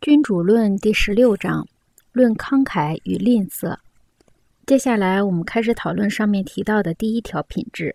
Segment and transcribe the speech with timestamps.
[0.00, 1.68] 君主论第十六章：
[2.12, 3.76] 论慷慨与吝啬。
[4.64, 7.94] 接下来，我们开始讨论上面提到的第一条品质。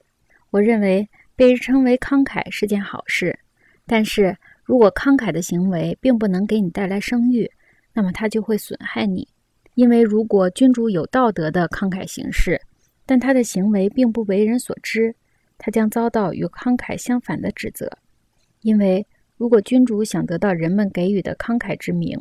[0.51, 3.39] 我认为被称为慷慨是件好事，
[3.87, 7.49] 但是如果慷慨的行为并不能给你带来声誉，
[7.91, 9.27] 那么它就会损害你。
[9.73, 12.61] 因为如果君主有道德的慷慨行事，
[13.07, 15.15] 但他的行为并不为人所知，
[15.57, 17.97] 他将遭到与慷慨相反的指责。
[18.61, 19.07] 因为
[19.37, 22.17] 如果君主想得到人们给予的慷慨之名，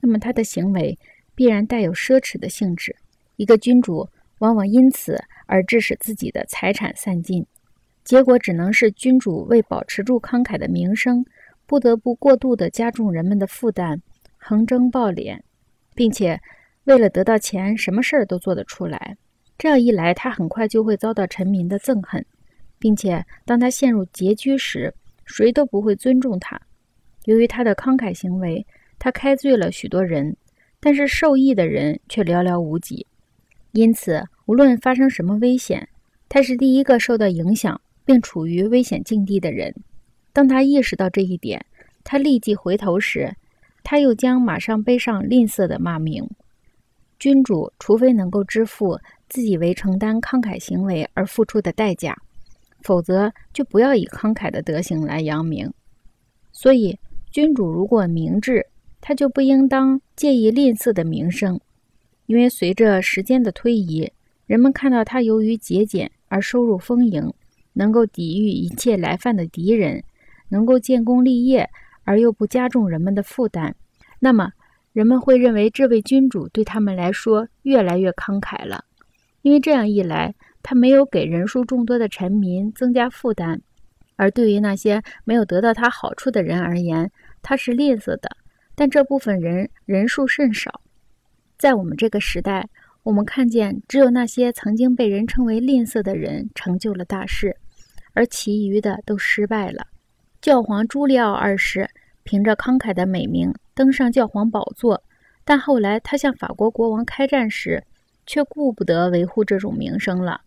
[0.00, 0.98] 那么他的行为
[1.34, 2.94] 必然带有奢侈的性质。
[3.36, 4.08] 一个君主
[4.38, 7.46] 往往因此而致使自己的财产散尽，
[8.04, 11.24] 结果只能是君主为保持住慷慨的名声，
[11.66, 14.00] 不得不过度地加重人们的负担，
[14.36, 15.40] 横征暴敛，
[15.94, 16.38] 并且
[16.84, 19.16] 为了得到钱，什么事儿都做得出来。
[19.56, 22.24] 这样一来，他很快就会遭到臣民的憎恨，
[22.78, 24.94] 并且当他陷入拮据时，
[25.32, 26.60] 谁都不会尊重他。
[27.24, 28.66] 由于他的慷慨行为，
[28.98, 30.36] 他开罪了许多人，
[30.80, 33.06] 但是受益的人却寥寥无几。
[33.72, 35.88] 因此，无论发生什么危险，
[36.28, 39.72] 他是第一个受到影响并处于危险境地的人。
[40.32, 41.64] 当他意识到这一点，
[42.02, 43.34] 他立即回头时，
[43.84, 46.28] 他又将马上背上吝啬的骂名。
[47.18, 52.16] 君主除非能够支付自己为承担慷慨行为而付出的代价。
[52.82, 55.72] 否则，就不要以慷慨的德行来扬名。
[56.52, 56.98] 所以，
[57.30, 58.66] 君主如果明智，
[59.00, 61.60] 他就不应当介意吝啬的名声，
[62.26, 64.10] 因为随着时间的推移，
[64.46, 67.32] 人们看到他由于节俭而收入丰盈，
[67.74, 70.02] 能够抵御一切来犯的敌人，
[70.48, 71.70] 能够建功立业
[72.04, 73.74] 而又不加重人们的负担，
[74.18, 74.52] 那么
[74.92, 78.84] 人们会认为这位君主对他们来说越来越慷慨了。
[79.42, 80.34] 因为这样一来。
[80.62, 83.60] 他没有给人数众多的臣民增加负担，
[84.16, 87.10] 而对于那些没有得到他好处的人而言，
[87.42, 88.30] 他是吝啬的。
[88.74, 90.80] 但这部分人人数甚少。
[91.58, 92.68] 在我们这个时代，
[93.02, 97.56] 我们看见只有那些曾经被人称为吝啬的人成就了大事，
[98.12, 99.86] 而其余的都失败了。
[100.40, 101.88] 教皇朱利奥二世
[102.22, 105.02] 凭着慷慨的美名登上教皇宝座，
[105.44, 107.82] 但后来他向法国国王开战时，
[108.24, 110.40] 却顾不得维护这种名声了。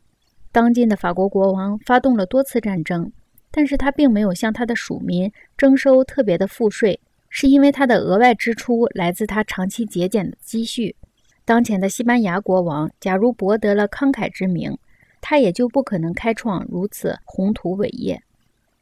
[0.54, 3.12] 当今的法国国王发动了多次战争，
[3.50, 10.96] 但是他并没有向他的属民征收特别的赋税，是因为他的额外支出来自他长期节俭的积蓄。
[11.44, 14.78] 当前的西班牙国王假如博得了慷慨之名，
[15.22, 18.22] 他也就不可能开创如此宏图伟业。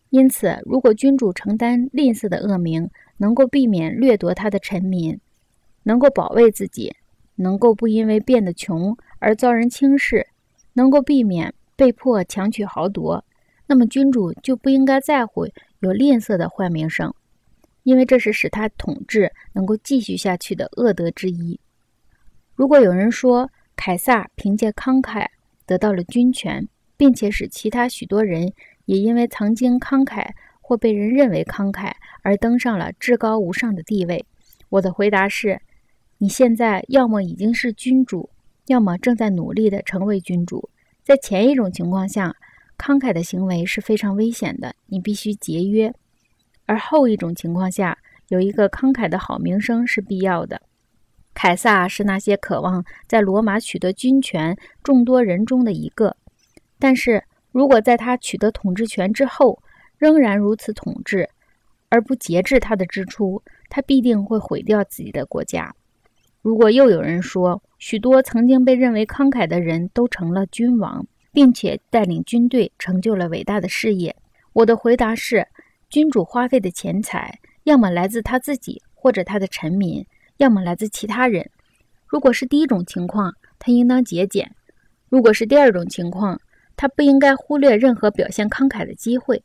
[0.10, 5.18] 因此，如果君主承担吝啬的恶名，能够避免掠夺他的臣民，
[5.84, 6.94] 能够保卫自己，
[7.36, 10.28] 能够不因为变得穷而遭人轻视，
[10.74, 11.54] 能够避免。
[11.82, 13.26] 被迫强取豪夺，
[13.66, 15.48] 那么君主就不应该在乎
[15.80, 17.12] 有吝啬的坏名声，
[17.82, 21.60] 因为这是使他统治能够继续下去的恶德之一。
[22.54, 25.26] 如果有人说凯撒凭借慷慨
[25.66, 28.54] 得到了军权，并且使其他许多人
[28.86, 30.30] 也因为曾经慷慨
[30.62, 34.24] 或被人认为慷慨而登上了至高无上的地位，
[34.70, 35.60] 我的回答是：
[36.20, 38.30] 你现在要么已经是君主，
[38.68, 40.70] 要么正在努力地成为君主。
[41.12, 42.34] 在前一种情况下，
[42.78, 45.92] 慷慨的行为是非常危险的，你必须节约；
[46.66, 47.98] 而后一种情况下，
[48.30, 50.62] 有一个慷慨的好名声是必要的。
[51.34, 56.16] 凯撒是那些渴望在罗马取得军权众多人中的一个，
[56.80, 59.62] 但是如果在他取得统治权之后
[59.98, 61.30] 仍然如此统治，
[61.90, 65.76] 而不节制他的支出，他必定会毁掉自己的国家。
[66.42, 74.16] 如果又有人说，许多曾经被认为慷慨的人都成了君王，并且带领军队成就了伟大的事业，
[74.54, 75.48] 我的回答是：
[75.90, 80.04] 君主花费的钱财，要么来自他自己或者他的臣民，
[80.38, 81.48] 要么来自其他人。
[82.08, 84.44] 如果是第一种情况，他应当节俭；
[85.10, 86.42] 如果是第二种情况，
[86.76, 89.44] 他不应该忽略任何表现慷慨的机会。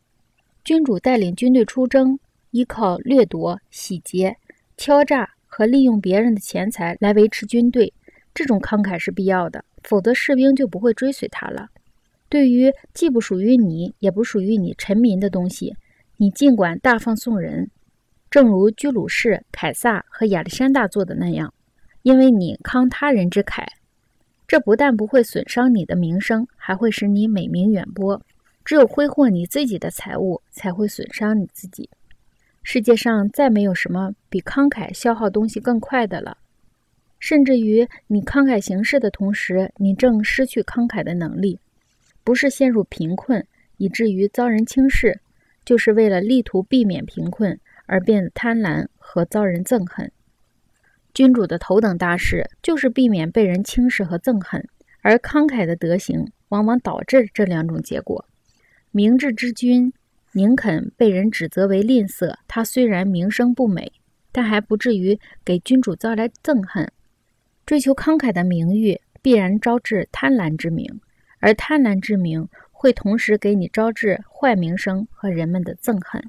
[0.64, 2.18] 君主带领军队出征，
[2.52, 4.34] 依靠掠夺、洗劫、
[4.78, 5.35] 敲诈。
[5.56, 7.90] 和利用别人的钱财来维持军队，
[8.34, 11.70] 这种慷慨是必要的，否则士兵就不会追随他了。
[12.28, 15.74] 对于既不属于你也不属于你臣民的东西，
[16.18, 17.70] 你尽管大方送人，
[18.30, 21.54] 正如居鲁士、凯撒和亚历山大做的那样，
[22.02, 23.66] 因为你慷他人之慨，
[24.46, 28.20] 这不但不会损伤你的名声，还会使你美名远播。
[28.62, 31.88] 只有挥霍你自己的财物，才会损伤你自己。
[32.68, 36.38] 世界上再没有什么比慷慨消耗东西更快的了。
[37.20, 41.60] 甚至于你慷慨行事的同时，你正失去慷慨的能力，
[42.24, 43.46] 不是陷入贫困
[43.76, 45.20] 以至于遭人轻视，
[45.64, 50.10] 就是为了力图避免贫困而变得贪婪和遭人憎恨。
[51.14, 54.68] 君主的头等大事就是避免被人轻视和憎恨，
[55.02, 58.26] 而慷慨的德行往往导致这两种结果。
[58.90, 59.92] 明智之君
[60.36, 63.90] 宁肯被人指责为吝啬，他虽然名声不美，
[64.30, 66.92] 但还不至于给君主招来憎恨。
[67.64, 71.00] 追求慷慨的名誉，必然招致贪婪之名，
[71.38, 76.22] 而贪婪之名会同时给你招致坏名声和人们的憎恨。